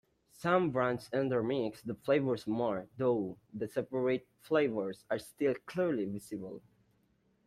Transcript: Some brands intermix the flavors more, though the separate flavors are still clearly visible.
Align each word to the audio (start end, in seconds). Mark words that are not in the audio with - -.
Some 0.31 0.71
brands 0.71 1.11
intermix 1.13 1.83
the 1.83 1.93
flavors 1.93 2.47
more, 2.47 2.87
though 2.97 3.37
the 3.53 3.67
separate 3.67 4.27
flavors 4.39 5.05
are 5.11 5.19
still 5.19 5.53
clearly 5.67 6.05
visible. 6.05 6.63